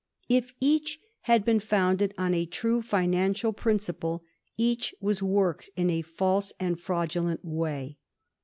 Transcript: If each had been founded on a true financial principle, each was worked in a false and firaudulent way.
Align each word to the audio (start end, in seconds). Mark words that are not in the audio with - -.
If 0.27 0.55
each 0.59 0.99
had 1.29 1.45
been 1.45 1.59
founded 1.59 2.15
on 2.17 2.33
a 2.33 2.47
true 2.47 2.81
financial 2.81 3.53
principle, 3.53 4.23
each 4.57 4.95
was 4.99 5.21
worked 5.21 5.69
in 5.75 5.91
a 5.91 6.01
false 6.01 6.51
and 6.59 6.75
firaudulent 6.75 7.45
way. 7.45 7.99